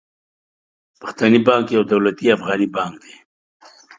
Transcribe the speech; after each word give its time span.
پښتني 1.01 1.39
بانک 1.47 1.65
يو 1.75 1.83
دولتي 1.91 2.25
افغاني 2.35 2.67
بانک 2.75 2.93
دي. 3.03 3.15